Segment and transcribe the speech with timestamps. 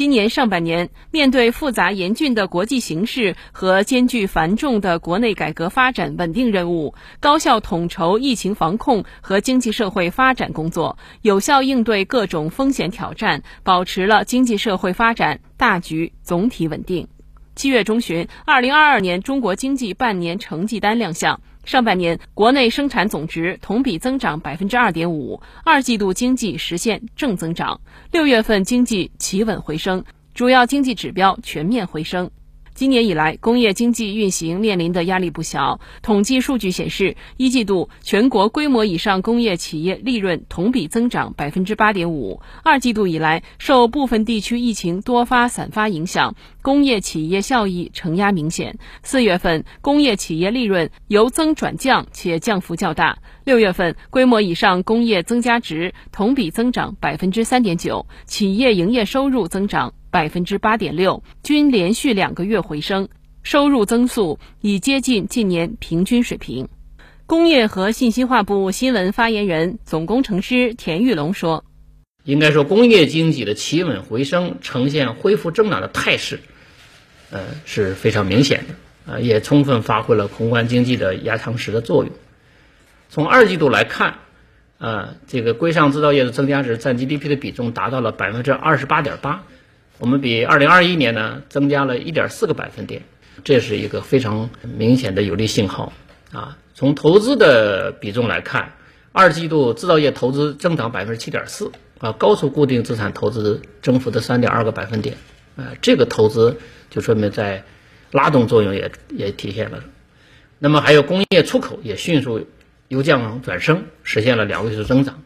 [0.00, 17.06] 今年上半年，面对复杂严峻的国际形势和艰巨繁重的国内改革发展稳定任务，高效统筹疫情防控和经济社会发展工作，有效应对各种风险挑战，保持了经济社会发展大局总体稳定。
[17.54, 21.42] 七月中旬，二零二二年中国经济半年成绩单亮相。
[21.64, 27.80] 上半年国内生产总值同比增长百分之二点五，二季度经济实现正增长，
[28.10, 30.04] 六月份经济企稳回升，
[30.34, 32.30] 主要经济指标全面回升。
[32.74, 35.80] 今年以来，工业经济运行面临的压力不小。
[36.00, 42.40] 统计数据显示，一季度全国规模以上工业企业利润同比增长百分之八点五。
[42.62, 48.78] 二季度以来，受部分地区疫情多发散发影响，工业企业效益承压明显。
[49.02, 53.18] 四月份工业企业利润由增转降，且降幅较大。
[53.44, 59.94] 六月份规模以上工业增加值同比增长百分之三点九，企业营业收入增长。
[60.12, 63.10] 百分之八点六，均连续两个月回升，
[63.44, 66.68] 收入增速已接近近年平均水平。
[67.26, 71.64] 工业和信息化部新闻发言人、总工程师田玉龙说
[72.26, 76.40] ：“应该说，工业经济的企稳回升，呈现恢复增长的态势，
[77.30, 82.12] 呃，是非常明显的，啊，也充分发挥了宏观经济的压舱石的作用。
[83.10, 84.18] 从二季度来看，
[84.78, 89.42] 啊，这个规上制造业的增加值占 GDP 的比重达到了百分之二十八点八。”
[89.98, 93.02] 我们比二零二一年呢增加了一点四个百分点，
[93.44, 95.92] 这是一个非常明显的有利信号
[96.32, 96.56] 啊。
[96.72, 98.72] 从投资的比重来看，
[99.12, 105.16] 二季度制造业投资增长百分之七点四啊，高出固定资产投资增幅的三点二个百分点，
[105.56, 106.56] 呃，这个投资
[106.88, 107.64] 就说明在
[108.12, 109.84] 拉动作用也也体现了。
[110.58, 112.46] 那么还有工业出口也迅速
[112.90, 115.22] 由降转升，实现了两位数增长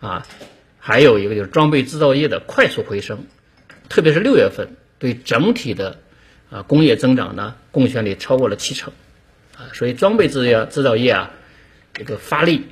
[0.00, 0.26] 啊。
[0.80, 3.26] 还有一个就是装备制造业的快速回升。
[3.88, 6.00] 特别是六月份，对整体的
[6.50, 8.92] 啊工业增长呢贡献率超过了七成，
[9.56, 11.30] 啊，所以装备制造制造业啊
[11.94, 12.66] 这个发力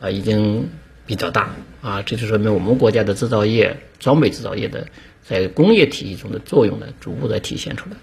[0.00, 0.70] 啊已经
[1.06, 4.88] 比较大啊，这就说明我们国家的制造业、装备制造业的
[5.22, 7.96] 在工业体系中的作用呢逐步在体现出来。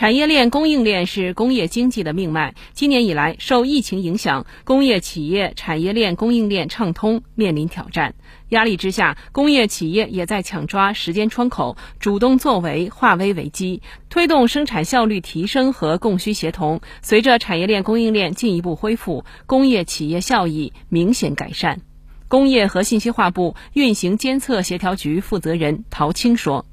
[0.00, 2.54] 产业链、供应链是工业经济的命脉。
[2.72, 8.14] 今年以来，受疫情影响，工业企业产业链、供应链畅通面临挑战。
[8.48, 16.80] 压力之下，工业企业也在抢抓时间窗口，主动作为，化危为机，推动生产效率提升和供需协同。
[17.02, 21.82] 随着产业链、供应链进一步恢复，工业企业效益明显改善。
[22.26, 26.64] 工业和信息化部运行监测协调局负责人陶青说。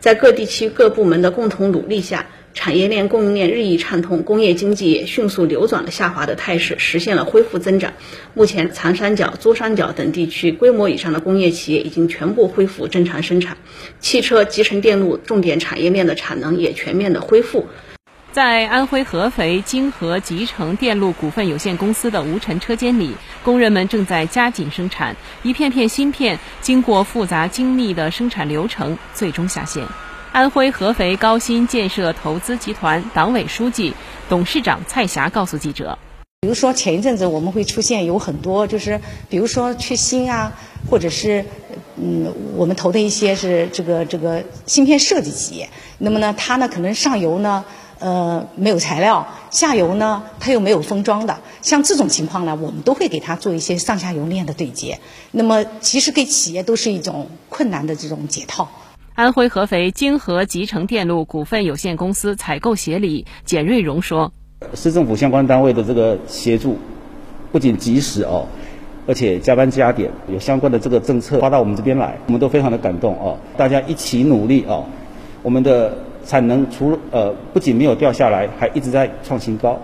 [0.00, 2.24] 在各地区各部门的共同努力下，
[2.56, 7.92] 产业链供应链日益畅通，工业经济也迅速扭转了下滑的态势，实现了恢复增长。
[8.32, 13.58] 目前，长三角、珠三角等地区规模以上的工业企业已经全部恢复正常生产，
[14.00, 17.66] 汽车、集成电路重点产业链的产能也全面的恢复。
[18.32, 23.10] 在安徽合肥金河集成电路股份有限公司的无尘车间里，
[23.44, 29.86] 工人们正在加紧生产，一片片芯片经过复杂精密的生产流程，最终下线。
[30.36, 33.94] 安徽合肥高新建设投资集团党委书记、
[34.28, 35.98] 董事长蔡霞告诉记者
[36.42, 40.52] ：“比如说前一阵子我们会出现有很多，就是比如说缺芯啊，
[40.90, 41.42] 或者是
[41.96, 47.64] 嗯，我们投的一些是这个这个芯片设计企业，那么呢，它呢可能上游呢。”
[47.98, 55.00] 呃，没有材料，下游呢，它又没有封装的，像这种情况呢，我们都会给它做一些上下游链的对接。
[55.30, 58.68] 那么，其实给企业都是一种困难的这种解套。
[59.16, 64.30] 安徽合肥金河集成电路股份有限公司采购协理简瑞荣说
[64.76, 66.76] ：“市政府相关单位的这个协助，
[67.50, 68.46] 不仅及时哦，
[69.06, 73.38] 而且加班加点，有相关的这个政策发到我们这边来，我们都非常的感动哦。
[73.56, 74.84] 大家一起努力哦，
[75.42, 79.78] 我们的。”产能除呃不仅没有掉下来，还一直在创新高。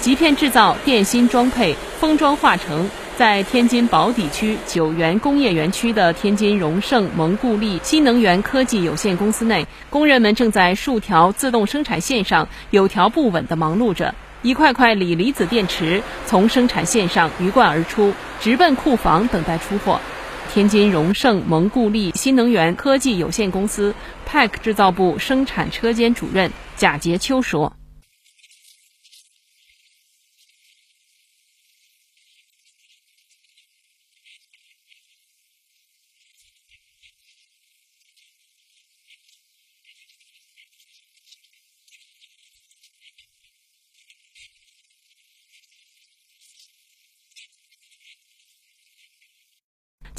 [0.00, 14.14] 极片制造、电芯装配、封装化成，在天津宝坻区九原工业园区的天津荣盛蒙固力新能源科技有限公司内，工人们正在数条自动生产线上有条不紊地忙碌着。
[14.42, 19.98] 一块块锂离子电池从生产线上鱼贯而出，直奔库房等待出货。
[20.52, 23.94] 天津荣盛蒙固力新能源科技有限公司
[24.30, 27.72] PAC 制造部生产车间主任贾杰秋说。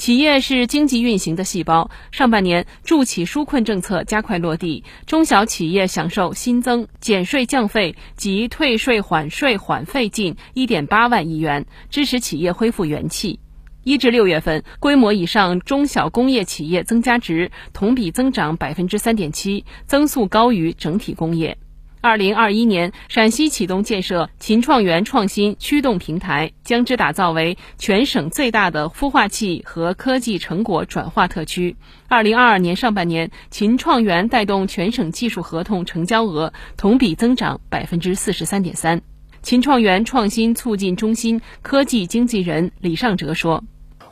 [0.08, 1.90] 企业是经济运行的细胞。
[2.12, 13.38] 上半年，助企纾困政策加快落地，中小企业享受新增减税降费及退税缓税缓费近一点八万亿元，支持企业恢复元气。
[13.84, 21.58] 一至六月份，规模以上中小工业企业增加值同比增长百分之三点七，增速高于整体工业。
[22.00, 31.76] 二零二一年，陕西启动建设秦创园创新驱动平台，将之打造为全省最大的孵化器和科技成果转化特区。
[32.06, 39.02] 二零二二年上半年，秦创园带动全省技术合同成交额同比增长百分之四十三点三。
[39.42, 43.64] 秦创园创新促进中心科技经纪人李尚哲说：“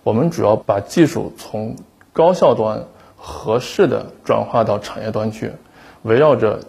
[0.02, 1.76] 我们主要把技术从
[2.12, 2.84] 高校端
[3.14, 5.52] 合适的转化到产业端去，
[6.02, 6.60] 围绕着。”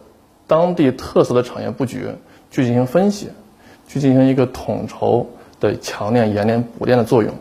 [0.48, 2.08] 当地特色的产业布局
[2.50, 3.30] 去进行分析，
[3.88, 5.30] 去进行一个统筹
[5.60, 7.36] 的强链、延链、补链的作用。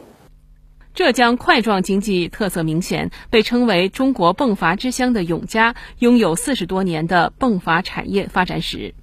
[0.92, 8.94] 浙江块状经济特色明显，被称为中国迸发之乡的永嘉，拥有四十多年的迸发产业发展史。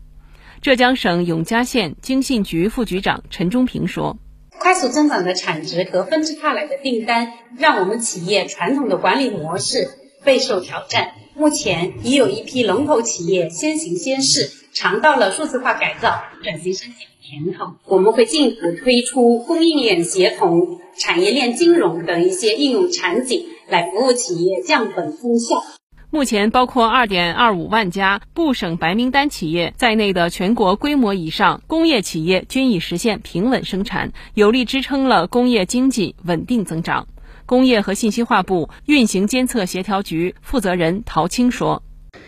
[0.60, 4.18] 浙江省永嘉县经信局副局长陈忠平说
[4.58, 9.90] ：“快速增长的产值和纷至沓来的订单，让我们企业传统的管理模式
[10.24, 17.74] 备受挑战。”目前已有一批龙头企业先行先试，尝到了数字化改造、转型升级的甜头。
[17.86, 25.64] 我们会进一步推出供应链协同、产业链金融等一些应用场景，来服务企业降本增效。
[26.12, 37.08] 目前，包括2.25万家部省白名单企业在内的全国规模以上工业企业均已实现平稳生产，有力支撑了工业经济稳定增长。
[37.46, 41.84] 工业和信息化部运行监测协调局负责人陶青说：“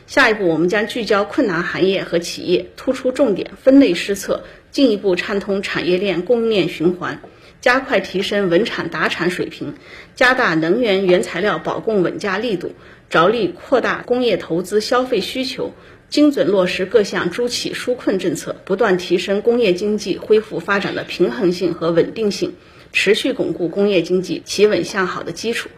[0.08, 7.22] 下一步，我们将聚焦困难行业和企业，突出重点，分类施策，进一步畅通产业链供应链循环，
[7.62, 9.76] 加快提升稳产达产水平，
[10.16, 12.74] 加大能源原材料保供稳价力度，
[13.10, 15.72] 着力扩大工业投资消费需求，
[16.10, 22.54] 精准落实各项助企纾困政策，不断提升工业经济恢复发展的平衡性和稳定性。”
[22.96, 25.70] 持续巩固工业经济企稳向好的基础。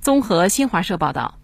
[0.00, 1.41] 综合新华社报道。